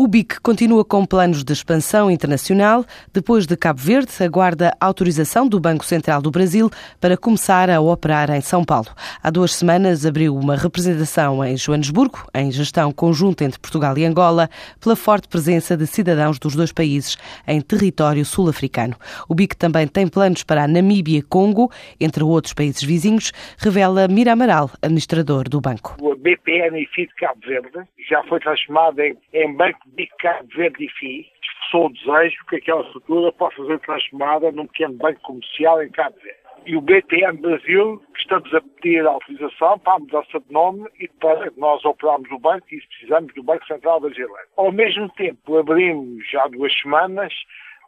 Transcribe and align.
O 0.00 0.06
BIC 0.06 0.40
continua 0.42 0.84
com 0.84 1.04
planos 1.04 1.42
de 1.42 1.52
expansão 1.52 2.08
internacional. 2.08 2.84
Depois 3.12 3.48
de 3.48 3.56
Cabo 3.56 3.80
Verde, 3.80 4.12
aguarda 4.22 4.72
autorização 4.80 5.48
do 5.48 5.58
Banco 5.58 5.84
Central 5.84 6.22
do 6.22 6.30
Brasil 6.30 6.70
para 7.00 7.16
começar 7.16 7.68
a 7.68 7.80
operar 7.80 8.30
em 8.30 8.40
São 8.40 8.64
Paulo. 8.64 8.86
Há 9.20 9.28
duas 9.28 9.52
semanas 9.52 10.06
abriu 10.06 10.36
uma 10.36 10.54
representação 10.54 11.44
em 11.44 11.56
Joanesburgo, 11.56 12.28
em 12.32 12.52
gestão 12.52 12.92
conjunta 12.92 13.42
entre 13.42 13.58
Portugal 13.58 13.98
e 13.98 14.04
Angola, 14.04 14.48
pela 14.80 14.94
forte 14.94 15.26
presença 15.26 15.76
de 15.76 15.84
cidadãos 15.84 16.38
dos 16.38 16.54
dois 16.54 16.70
países 16.70 17.18
em 17.44 17.60
território 17.60 18.24
sul-africano. 18.24 18.94
O 19.28 19.34
BIC 19.34 19.56
também 19.56 19.88
tem 19.88 20.06
planos 20.06 20.44
para 20.44 20.62
a 20.62 20.68
Namíbia 20.68 21.18
e 21.18 21.22
Congo, 21.22 21.72
entre 22.00 22.22
outros 22.22 22.54
países 22.54 22.84
vizinhos, 22.84 23.32
revela 23.58 24.06
Mira 24.06 24.34
Amaral, 24.34 24.70
administrador 24.80 25.48
do 25.48 25.60
banco. 25.60 25.96
O 26.00 26.14
BPNFI 26.14 27.08
de 27.08 27.14
Cabo 27.16 27.40
Verde 27.44 27.80
já 28.08 28.22
foi 28.28 28.38
transformado 28.38 29.00
em 29.00 29.56
Banco 29.56 29.87
de 29.96 30.06
Cabo 30.18 30.48
Verde 30.54 30.88
FI, 30.98 31.26
expressou 31.42 31.86
o 31.86 31.92
desejo 31.92 32.44
que 32.48 32.56
aquela 32.56 32.82
estrutura 32.82 33.32
possa 33.32 33.64
ser 33.66 33.78
transformada 33.80 34.52
num 34.52 34.66
pequeno 34.66 34.94
banco 34.94 35.20
comercial 35.20 35.82
em 35.82 35.90
Cabo 35.90 36.16
Verde. 36.22 36.38
E 36.66 36.76
o 36.76 36.80
BPN 36.80 37.40
Brasil, 37.40 38.02
que 38.14 38.20
estamos 38.20 38.52
a 38.52 38.60
pedir 38.60 39.06
a 39.06 39.10
autorização 39.10 39.78
para 39.78 39.94
a 39.94 39.98
mudança 39.98 40.40
de 40.40 40.52
nome 40.52 40.86
e 40.98 41.08
para 41.08 41.50
nós 41.56 41.84
operarmos 41.84 42.30
o 42.30 42.38
banco 42.38 42.66
e 42.70 42.80
precisamos 42.80 43.32
do 43.34 43.42
Banco 43.42 43.66
Central 43.66 44.00
Brasileiro. 44.00 44.34
Ao 44.56 44.72
mesmo 44.72 45.08
tempo, 45.10 45.56
abrimos 45.56 46.28
já 46.28 46.46
duas 46.48 46.76
semanas 46.80 47.32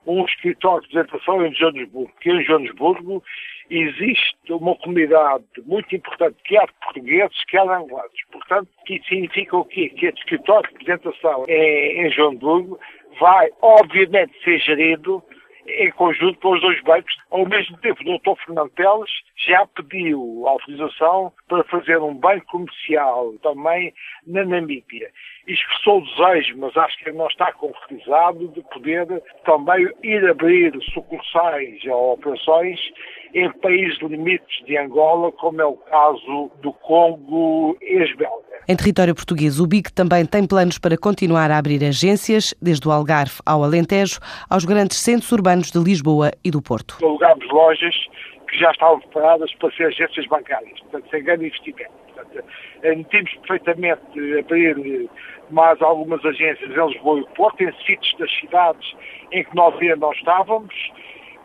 um 0.06 0.24
escritório 0.24 0.86
de 0.88 0.94
representação 0.94 1.44
em 1.44 1.54
Joanesburgo, 1.54 2.12
que 2.20 2.30
em 2.30 2.44
Joanesburgo 2.44 3.22
existe 3.70 4.52
uma 4.52 4.74
comunidade 4.76 5.44
muito 5.64 5.94
importante, 5.94 6.36
quer 6.44 6.66
de 6.66 6.72
portugueses, 6.82 7.44
quer 7.44 7.62
de 7.62 7.70
angolanos. 7.70 8.20
Portanto, 8.32 8.68
que 8.86 9.00
significa 9.08 9.56
o 9.56 9.64
quê? 9.64 9.88
Que 9.90 10.06
este 10.06 10.20
escritório 10.20 10.68
de 10.68 10.78
representação 10.78 11.44
em, 11.48 12.06
em 12.06 12.10
Joanesburgo 12.10 12.78
vai, 13.20 13.50
obviamente, 13.62 14.32
ser 14.42 14.58
gerido 14.58 15.22
em 15.66 15.90
conjunto 15.92 16.38
com 16.40 16.52
os 16.52 16.60
dois 16.60 16.82
bancos. 16.82 17.14
Ao 17.30 17.46
mesmo 17.46 17.76
tempo, 17.78 18.02
o 18.02 18.18
Dr. 18.18 18.42
Fernando 18.44 18.70
Teles 18.70 19.10
já 19.46 19.66
pediu 19.66 20.44
autorização 20.46 21.32
para 21.48 21.64
fazer 21.64 21.98
um 21.98 22.14
banco 22.14 22.46
comercial 22.46 23.34
também 23.42 23.92
na 24.26 24.44
Namíbia. 24.44 25.10
Expressou 25.46 25.98
o 25.98 26.04
desejo, 26.04 26.56
mas 26.58 26.76
acho 26.76 26.98
que 26.98 27.10
não 27.12 27.26
está 27.26 27.52
concretizado, 27.52 28.48
de 28.48 28.62
poder 28.62 29.06
também 29.44 29.88
ir 30.02 30.28
abrir 30.28 30.72
sucursais 30.92 31.84
ou 31.86 32.14
operações 32.14 32.80
em 33.34 33.50
países 33.60 33.98
limites 34.00 34.64
de 34.66 34.76
Angola, 34.76 35.30
como 35.32 35.60
é 35.60 35.64
o 35.64 35.76
caso 35.76 36.50
do 36.62 36.72
Congo 36.72 37.76
ex-belga. 37.80 38.50
Em 38.68 38.76
território 38.76 39.14
português, 39.14 39.58
o 39.58 39.66
BIC 39.66 39.92
também 39.92 40.24
tem 40.26 40.46
planos 40.46 40.78
para 40.78 40.96
continuar 40.96 41.50
a 41.50 41.58
abrir 41.58 41.84
agências, 41.84 42.54
desde 42.60 42.86
o 42.86 42.92
Algarve 42.92 43.40
ao 43.44 43.64
Alentejo, 43.64 44.20
aos 44.48 44.64
grandes 44.64 44.98
centros 44.98 45.30
urbanos 45.32 45.70
de 45.70 45.78
Lisboa 45.78 46.30
e 46.44 46.50
do 46.50 46.62
Porto. 46.62 46.96
Alugamos 47.02 47.48
lojas 47.50 47.94
que 48.48 48.58
já 48.58 48.70
estavam 48.70 49.00
preparadas 49.00 49.52
para 49.54 49.70
ser 49.72 49.84
agências 49.84 50.26
bancárias, 50.26 50.78
portanto, 50.80 51.10
sem 51.10 51.22
grande 51.22 51.46
investimento. 51.46 51.90
Portanto, 52.14 52.44
temos 53.10 53.34
perfeitamente 53.46 54.38
abrir 54.38 55.08
mais 55.50 55.80
algumas 55.82 56.24
agências 56.24 56.70
em 56.70 56.86
Lisboa 56.86 57.20
e 57.20 57.34
Porto, 57.34 57.62
em 57.62 57.72
sítios 57.84 58.14
das 58.18 58.30
cidades 58.38 58.94
em 59.32 59.44
que 59.44 59.54
nós 59.54 59.74
ainda 59.80 59.96
não 59.96 60.12
estávamos, 60.12 60.74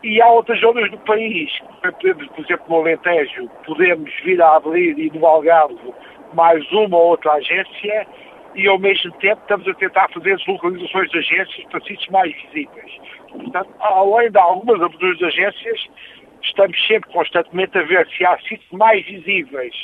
e 0.02 0.20
há 0.20 0.28
outras 0.28 0.60
zonas 0.60 0.90
do 0.90 0.98
país, 0.98 1.50
por 1.80 2.44
exemplo, 2.44 2.66
no 2.68 2.76
Alentejo, 2.76 3.48
podemos 3.64 4.12
vir 4.22 4.40
a 4.40 4.56
abrir 4.56 4.98
e 4.98 5.10
no 5.10 5.26
Algarve 5.26 5.94
mais 6.34 6.70
uma 6.72 6.96
ou 6.96 7.08
outra 7.10 7.32
agência 7.32 8.06
e 8.54 8.66
ao 8.66 8.78
mesmo 8.78 9.12
tempo 9.18 9.40
estamos 9.42 9.68
a 9.68 9.74
tentar 9.74 10.08
fazer 10.08 10.36
deslocalizações 10.36 11.10
de 11.10 11.18
agências 11.18 11.66
para 11.70 11.80
sítios 11.80 12.08
mais 12.08 12.34
visíveis. 12.34 12.92
Portanto, 13.30 13.70
além 13.80 14.30
de 14.30 14.38
algumas 14.38 14.80
aberturas 14.82 15.18
de 15.18 15.24
agências, 15.26 15.86
estamos 16.42 16.86
sempre 16.86 17.10
constantemente 17.12 17.76
a 17.76 17.82
ver 17.82 18.06
se 18.08 18.24
há 18.24 18.38
sítios 18.38 18.70
mais 18.72 19.04
visíveis 19.04 19.74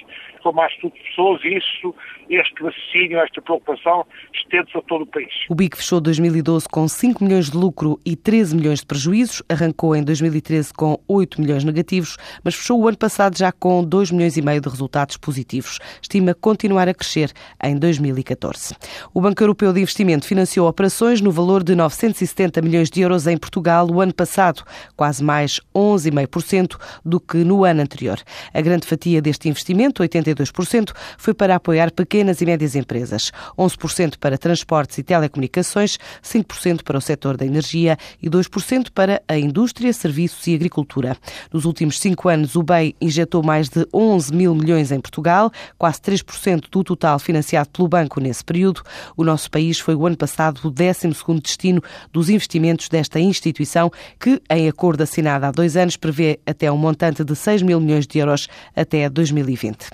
com 0.42 0.52
mais 0.52 0.72
de 0.74 0.90
pessoas 0.90 1.40
e 1.44 1.56
isso, 1.56 1.94
este 2.28 2.62
raciocínio, 2.62 3.18
esta 3.18 3.40
preocupação, 3.40 4.06
estende-se 4.34 4.76
a 4.76 4.82
todo 4.82 5.02
o 5.02 5.06
país. 5.06 5.32
O 5.48 5.54
BIC 5.54 5.76
fechou 5.76 6.00
2012 6.00 6.68
com 6.68 6.86
5 6.86 7.24
milhões 7.24 7.50
de 7.50 7.56
lucro 7.56 7.98
e 8.04 8.16
13 8.16 8.56
milhões 8.56 8.80
de 8.80 8.86
prejuízos, 8.86 9.42
arrancou 9.48 9.94
em 9.94 10.02
2013 10.02 10.72
com 10.74 10.98
8 11.06 11.40
milhões 11.40 11.64
negativos, 11.64 12.16
mas 12.42 12.54
fechou 12.54 12.80
o 12.80 12.88
ano 12.88 12.98
passado 12.98 13.36
já 13.36 13.52
com 13.52 13.84
2 13.84 14.10
milhões 14.10 14.36
e 14.36 14.42
meio 14.42 14.60
de 14.60 14.68
resultados 14.68 15.16
positivos. 15.16 15.78
Estima 16.00 16.34
continuar 16.34 16.88
a 16.88 16.94
crescer 16.94 17.32
em 17.62 17.76
2014. 17.76 18.74
O 19.14 19.20
Banco 19.20 19.42
Europeu 19.42 19.72
de 19.72 19.80
Investimento 19.80 20.26
financiou 20.26 20.68
operações 20.68 21.20
no 21.20 21.30
valor 21.30 21.62
de 21.62 21.74
970 21.74 22.60
milhões 22.62 22.90
de 22.90 23.00
euros 23.00 23.26
em 23.26 23.36
Portugal 23.36 23.88
o 23.90 24.00
ano 24.00 24.14
passado, 24.14 24.64
quase 24.96 25.22
mais 25.22 25.60
11,5% 25.74 26.76
do 27.04 27.20
que 27.20 27.38
no 27.38 27.64
ano 27.64 27.82
anterior. 27.82 28.18
A 28.52 28.60
grande 28.60 28.86
fatia 28.86 29.20
deste 29.20 29.48
investimento, 29.48 30.02
80 30.02 30.31
42% 30.34 30.92
foi 31.16 31.34
para 31.34 31.56
apoiar 31.56 31.90
pequenas 31.90 32.40
e 32.40 32.46
médias 32.46 32.74
empresas, 32.74 33.32
11% 33.58 34.16
para 34.18 34.38
transportes 34.38 34.98
e 34.98 35.02
telecomunicações, 35.02 35.98
5% 36.22 36.82
para 36.82 36.98
o 36.98 37.00
setor 37.00 37.36
da 37.36 37.46
energia 37.46 37.96
e 38.22 38.28
2% 38.28 38.90
para 38.94 39.22
a 39.28 39.38
indústria, 39.38 39.92
serviços 39.92 40.46
e 40.46 40.54
agricultura. 40.54 41.16
Nos 41.52 41.64
últimos 41.64 41.98
cinco 41.98 42.28
anos, 42.28 42.56
o 42.56 42.62
BEI 42.62 42.94
injetou 43.00 43.42
mais 43.42 43.68
de 43.68 43.86
11 43.92 44.34
mil 44.34 44.54
milhões 44.54 44.90
em 44.92 45.00
Portugal, 45.00 45.50
quase 45.78 46.00
3% 46.00 46.64
do 46.70 46.84
total 46.84 47.18
financiado 47.18 47.70
pelo 47.70 47.88
banco 47.88 48.20
nesse 48.20 48.44
período. 48.44 48.82
O 49.16 49.24
nosso 49.24 49.50
país 49.50 49.78
foi 49.78 49.94
o 49.94 50.06
ano 50.06 50.16
passado 50.16 50.60
o 50.64 50.70
12º 50.72 51.40
destino 51.40 51.82
dos 52.12 52.28
investimentos 52.28 52.88
desta 52.88 53.20
instituição, 53.20 53.90
que, 54.18 54.40
em 54.50 54.68
acordo 54.68 55.02
assinado 55.02 55.46
há 55.46 55.50
dois 55.50 55.76
anos, 55.76 55.96
prevê 55.96 56.40
até 56.46 56.70
um 56.70 56.76
montante 56.76 57.24
de 57.24 57.34
6 57.34 57.62
mil 57.62 57.80
milhões 57.80 58.06
de 58.06 58.18
euros 58.18 58.48
até 58.74 59.08
2020. 59.08 59.88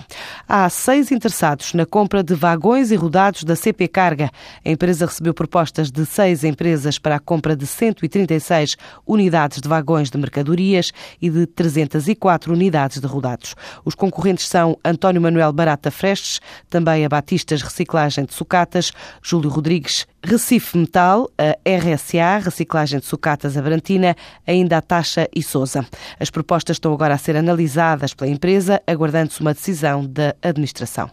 Há 0.47 0.69
seis 0.69 1.11
interessados 1.11 1.73
na 1.73 1.85
compra 1.85 2.23
de 2.23 2.33
vagões 2.35 2.91
e 2.91 2.95
rodados 2.95 3.43
da 3.43 3.55
CP 3.55 3.87
Carga. 3.87 4.29
A 4.65 4.69
empresa 4.69 5.05
recebeu 5.05 5.33
propostas 5.33 5.91
de 5.91 6.05
seis 6.05 6.43
empresas 6.43 6.97
para 6.97 7.15
a 7.15 7.19
compra 7.19 7.55
de 7.55 7.65
136 7.65 8.75
unidades 9.05 9.61
de 9.61 9.67
vagões 9.67 10.09
de 10.09 10.17
mercadorias 10.17 10.91
e 11.21 11.29
de 11.29 11.45
304 11.45 12.53
unidades 12.53 12.99
de 12.99 13.07
rodados. 13.07 13.55
Os 13.85 13.95
concorrentes 13.95 14.47
são 14.47 14.77
António 14.83 15.21
Manuel 15.21 15.53
Barata 15.53 15.91
Frestes, 15.91 16.39
também 16.69 17.05
a 17.05 17.09
Batistas 17.09 17.61
Reciclagem 17.61 18.25
de 18.25 18.33
Sucatas, 18.33 18.91
Júlio 19.21 19.49
Rodrigues 19.49 20.05
Recife 20.21 20.77
Metal, 20.77 21.29
a 21.37 21.57
RSA, 21.65 22.43
Reciclagem 22.43 22.99
de 22.99 23.05
Sucatas 23.05 23.55
Abrantina, 23.55 24.15
ainda 24.45 24.77
a 24.77 24.81
Taxa 24.81 25.29
e 25.33 25.41
Souza. 25.41 25.85
As 26.19 26.29
propostas 26.29 26.75
estão 26.75 26.93
agora 26.93 27.13
a 27.13 27.17
ser 27.17 27.37
analisadas 27.37 28.13
pela 28.13 28.29
empresa, 28.29 28.81
aguardando-se 28.85 29.39
uma 29.39 29.53
decisão 29.53 30.05
da 30.19 30.35
administração. 30.41 31.09